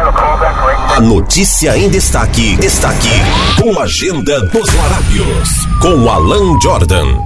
[0.00, 3.10] A notícia em destaque, destaque,
[3.60, 5.48] com a agenda dos Larápios,
[5.82, 7.18] com Alan Jordan.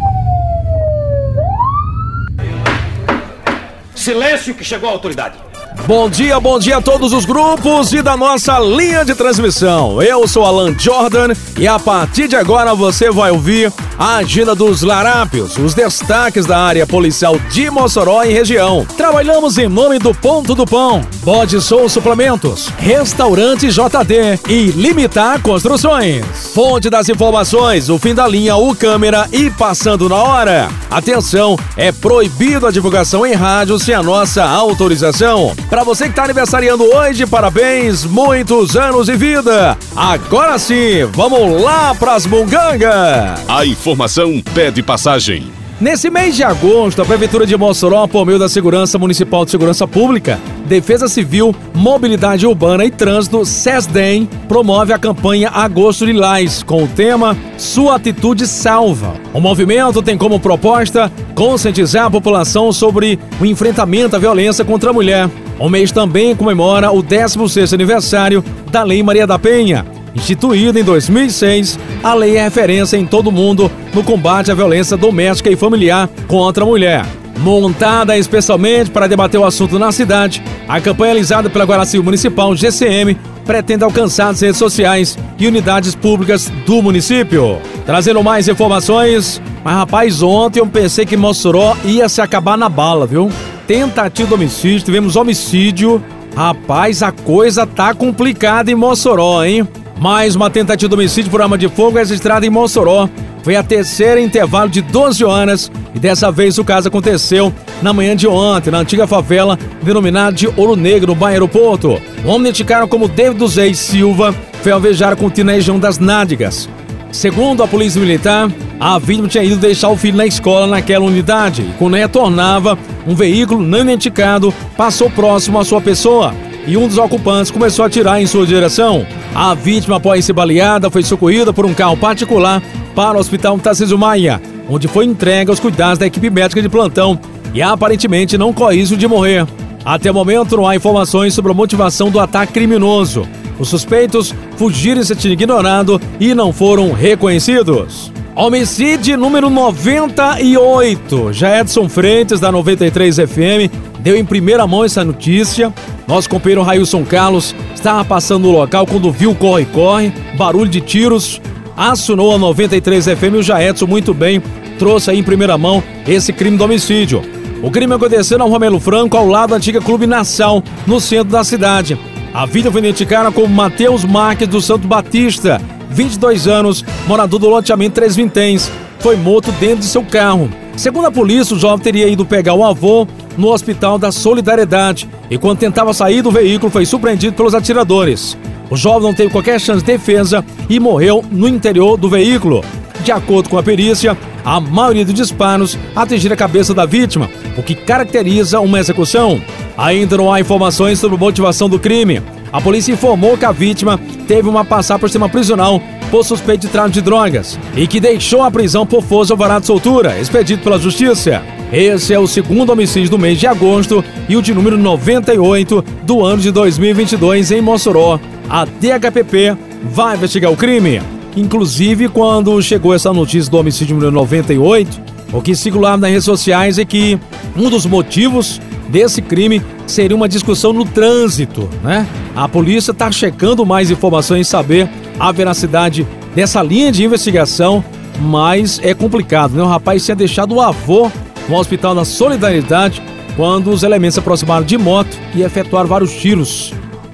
[3.94, 5.51] Silêncio que chegou a autoridade.
[5.86, 10.00] Bom dia, bom dia a todos os grupos e da nossa linha de transmissão.
[10.00, 14.82] Eu sou Alan Jordan e a partir de agora você vai ouvir a agenda dos
[14.82, 18.86] Larápios, os destaques da área policial de Mossoró e região.
[18.96, 26.24] Trabalhamos em nome do Ponto do Pão, Bode Sou Suplementos, Restaurante JD e Limitar Construções.
[26.54, 30.68] Fonte das informações, o fim da linha, o câmera e passando na hora.
[30.90, 35.54] Atenção, é proibido a divulgação em rádio sem a nossa autorização.
[35.72, 39.74] Para você que está aniversariando hoje, parabéns, muitos anos de vida.
[39.96, 43.40] Agora sim, vamos lá pras mungangas.
[43.48, 45.50] A informação pede passagem.
[45.80, 49.88] Nesse mês de agosto, a Prefeitura de Mossoró, por meio da Segurança Municipal de Segurança
[49.88, 56.86] Pública, Defesa Civil, Mobilidade Urbana e Trânsito, SESDEM, promove a campanha Agosto Lilás, com o
[56.86, 59.14] tema Sua Atitude Salva.
[59.32, 64.92] O movimento tem como proposta conscientizar a população sobre o enfrentamento à violência contra a
[64.92, 65.30] mulher.
[65.58, 69.84] O mês também comemora o 16º aniversário da Lei Maria da Penha,
[70.14, 74.96] Instituída em 2006, a lei é referência em todo o mundo no combate à violência
[74.96, 77.06] doméstica e familiar contra a mulher.
[77.38, 82.54] Montada especialmente para debater o assunto na cidade, a campanha realizada pela Guarda Civil Municipal
[82.54, 83.16] GCM
[83.46, 87.58] pretende alcançar as redes sociais e unidades públicas do município.
[87.86, 93.06] Trazendo mais informações, mas rapaz, ontem eu pensei que Mossoró ia se acabar na bala,
[93.06, 93.30] viu?
[93.66, 96.02] Tentativa de homicídio, tivemos homicídio.
[96.34, 99.66] Rapaz, a coisa tá complicada em Mossoró, hein?
[99.98, 103.08] Mais uma tentativa de homicídio por arma de fogo registrada em Mossoró.
[103.42, 108.16] Foi a terceira intervalo de 12 horas e dessa vez o caso aconteceu na manhã
[108.16, 112.00] de ontem, na antiga favela denominada de Ouro Negro, no bairro Aeroporto.
[112.24, 116.68] O homem identificado como David Reis Silva foi alvejado com tiro na região das nádegas.
[117.10, 118.50] Segundo a polícia militar,
[118.84, 122.76] a vítima tinha ido deixar o filho na escola naquela unidade e quando retornava,
[123.06, 126.34] um veículo não identificado passou próximo à sua pessoa
[126.66, 129.06] e um dos ocupantes começou a atirar em sua direção.
[129.32, 132.60] A vítima, após ser baleada, foi socorrida por um carro particular
[132.92, 137.20] para o Hospital Tarcísio Maia, onde foi entregue aos cuidados da equipe médica de plantão
[137.54, 139.46] e aparentemente não corre risco de morrer.
[139.84, 143.28] Até o momento não há informações sobre a motivação do ataque criminoso.
[143.60, 148.10] Os suspeitos fugiram sem ser ignorado e não foram reconhecidos.
[148.34, 151.34] Homicídio número 98.
[151.34, 153.70] Já Edson Freitas, da 93 FM,
[154.00, 155.72] deu em primeira mão essa notícia.
[156.08, 161.42] Nosso companheiro Railson Carlos estava passando no local quando viu corre-corre, barulho de tiros,
[161.76, 164.42] acionou a 93 FM o Jaedson muito bem,
[164.78, 167.22] trouxe aí em primeira mão esse crime de homicídio.
[167.62, 171.44] O crime aconteceu na Romelo Franco, ao lado da antiga Clube Nação, no centro da
[171.44, 171.98] cidade.
[172.32, 175.60] A vítima foi identificada como Matheus Marques do Santo Batista,
[175.92, 178.70] 22 anos, morador do loteamento Três Vinténs.
[178.98, 180.50] Foi morto dentro de seu carro.
[180.76, 185.36] Segundo a polícia, o jovem teria ido pegar o avô no Hospital da Solidariedade e,
[185.36, 188.36] quando tentava sair do veículo, foi surpreendido pelos atiradores.
[188.70, 192.64] O jovem não teve qualquer chance de defesa e morreu no interior do veículo.
[193.04, 197.62] De acordo com a perícia, a maioria dos disparos atingiram a cabeça da vítima, o
[197.62, 199.42] que caracteriza uma execução.
[199.76, 202.22] Ainda não há informações sobre a motivação do crime.
[202.52, 203.98] A polícia informou que a vítima
[204.28, 205.80] teve uma passagem por cima prisional
[206.10, 209.66] por suspeito de tráfico de drogas e que deixou a prisão por força alvará de
[209.66, 211.42] soltura, expedido pela justiça.
[211.72, 216.22] Esse é o segundo homicídio do mês de agosto e o de número 98 do
[216.22, 218.20] ano de 2022 em Mossoró.
[218.50, 221.00] A DHPP vai investigar o crime.
[221.34, 225.00] Inclusive, quando chegou essa notícia do homicídio número 98,
[225.32, 227.18] o que circulava nas redes sociais é que
[227.56, 232.06] um dos motivos desse crime seria uma discussão no trânsito, né?
[232.34, 234.88] A polícia está checando mais informações, saber
[235.18, 237.84] a veracidade dessa linha de investigação,
[238.20, 239.62] mas é complicado, né?
[239.62, 241.10] O rapaz tinha deixado o avô
[241.48, 243.02] no Hospital da Solidariedade
[243.36, 246.72] quando os elementos se aproximaram de moto e efetuaram vários tiros.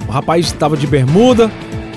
[0.08, 1.50] O rapaz estava de bermuda,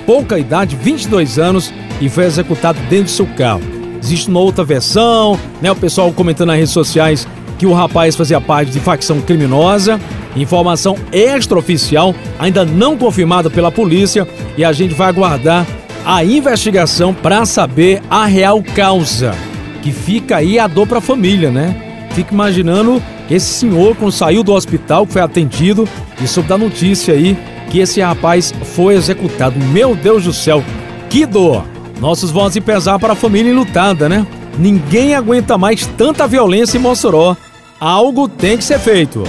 [0.06, 3.62] pouca idade, 22 anos, e foi executado dentro do seu carro.
[4.02, 5.70] Existe uma outra versão, né?
[5.70, 7.26] O pessoal comentando nas redes sociais
[7.62, 10.00] que o rapaz fazia parte de facção criminosa.
[10.34, 14.26] Informação extraoficial, ainda não confirmada pela polícia,
[14.58, 15.64] e a gente vai aguardar
[16.04, 19.32] a investigação para saber a real causa.
[19.80, 21.76] Que fica aí a dor para a família, né?
[22.16, 23.00] Fica imaginando
[23.30, 25.88] esse senhor quando saiu do hospital, que foi atendido,
[26.20, 27.38] e soube da notícia aí
[27.70, 29.56] que esse rapaz foi executado.
[29.66, 30.64] Meu Deus do céu,
[31.08, 31.64] que dor!
[32.00, 34.26] Nossos votos pesar para a família enlutada, né?
[34.58, 37.36] Ninguém aguenta mais tanta violência em Mossoró.
[37.84, 39.24] Algo tem que ser feito.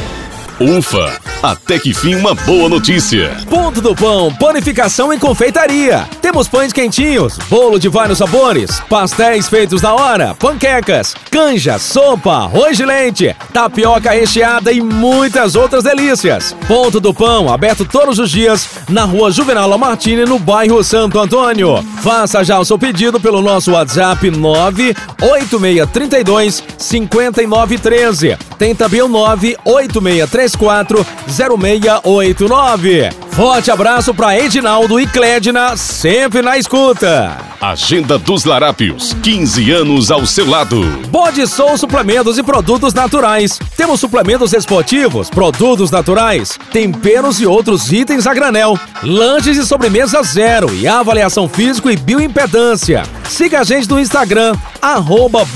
[0.60, 1.33] Ufa!
[1.44, 3.36] Até que fim uma boa notícia.
[3.50, 6.08] Ponto do Pão, panificação e confeitaria.
[6.22, 12.78] Temos pães quentinhos, bolo de vários sabores, pastéis feitos na hora, panquecas, canja, sopa, arroz
[12.78, 16.56] de leite, tapioca recheada e muitas outras delícias.
[16.66, 21.84] Ponto do Pão, aberto todos os dias na rua Juvenal Lamartine, no bairro Santo Antônio.
[22.02, 28.38] Faça já o seu pedido pelo nosso WhatsApp 98632 5913.
[28.58, 33.10] Tem também o 98634 0689.
[33.32, 37.36] Forte abraço para Edinaldo e Clédina, sempre na escuta.
[37.60, 40.84] Agenda dos Larápios, 15 anos ao seu lado.
[41.10, 43.58] Bode Sou Suplementos e Produtos Naturais.
[43.76, 48.78] Temos suplementos esportivos, produtos naturais, temperos e outros itens a granel.
[49.02, 53.04] Lanches e sobremesa zero e avaliação físico e bioimpedância.
[53.28, 55.48] Siga a gente no Instagram, arroba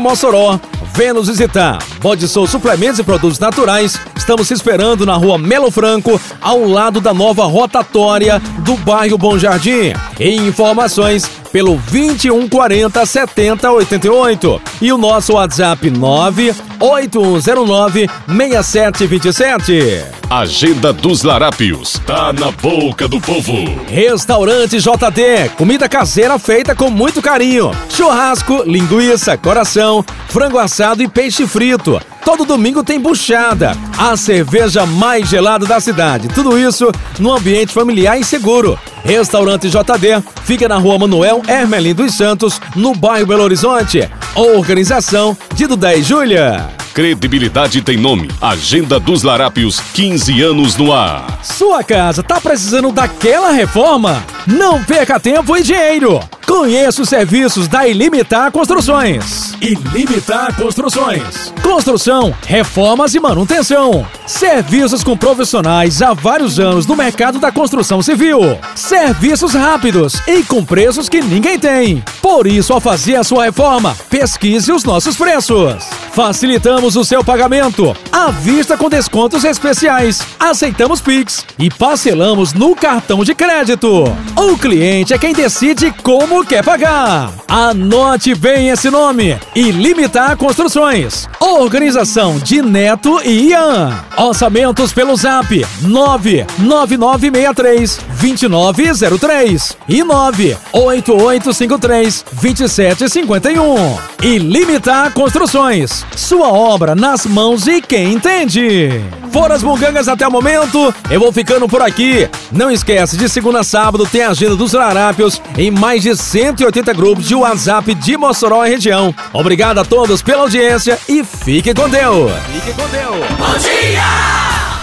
[0.00, 0.60] Mossoró.
[0.94, 1.78] Venha nos visitar.
[2.00, 4.00] Bode Sou Suplementos e Produtos Naturais.
[4.16, 9.92] Estamos esperando na rua Melo Franco, ao lado da nova rotatória do bairro Bom Jardim.
[10.18, 20.18] E informações pelo 2140 7088 e o nosso WhatsApp 98109 6727.
[20.30, 23.54] Agenda dos Larápios, tá na boca do povo.
[23.88, 27.70] Restaurante JD, comida caseira feita com muito carinho.
[27.88, 31.87] Churrasco, linguiça, coração, frango assado e peixe frito.
[32.24, 36.28] Todo domingo tem buchada, a cerveja mais gelada da cidade.
[36.28, 38.78] Tudo isso no ambiente familiar e seguro.
[39.02, 44.08] Restaurante JD fica na rua Manuel Hermelin dos Santos, no bairro Belo Horizonte.
[44.34, 46.68] Organização de Dudé e Júlia.
[46.92, 48.28] Credibilidade tem nome.
[48.40, 51.38] Agenda dos Larápios, 15 anos no ar.
[51.42, 54.22] Sua casa tá precisando daquela reforma?
[54.46, 56.20] Não perca tempo e dinheiro.
[56.48, 59.54] Conheça os serviços da Ilimitar Construções.
[59.60, 61.52] Ilimitar Construções.
[61.62, 64.06] Construção, reformas e manutenção.
[64.26, 68.40] Serviços com profissionais há vários anos no mercado da construção civil.
[68.74, 72.02] Serviços rápidos e com preços que ninguém tem.
[72.22, 75.86] Por isso, ao fazer a sua reforma, pesquise os nossos preços.
[76.12, 80.20] Facilitamos o seu pagamento à vista com descontos especiais.
[80.40, 84.04] Aceitamos Pix e parcelamos no cartão de crédito.
[84.36, 87.30] O cliente é quem decide como quer pagar.
[87.46, 91.28] Anote bem esse nome: Ilimitar Construções.
[91.40, 93.96] Organização de Neto e Ian.
[94.16, 103.98] Orçamentos pelo Zap 99963 2903 e 98853 2751.
[104.22, 106.04] Ilimitar Construções.
[106.16, 108.90] Sua obra nas mãos de quem entende.
[109.32, 112.28] Fora as mungangas até o momento, eu vou ficando por aqui.
[112.50, 116.92] Não esquece, de segunda a sábado tem a agenda dos larápios em mais de 180
[116.92, 119.14] grupos de WhatsApp de Mossoró e região.
[119.32, 122.30] Obrigado a todos pela audiência e fique com Deus.
[122.52, 123.26] Fique com Deus.
[123.38, 124.02] Bom dia!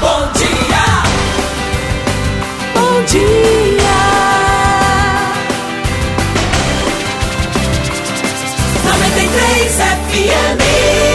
[0.02, 0.86] Bom dia!
[2.74, 3.86] Bom dia!
[8.84, 11.15] 93 FM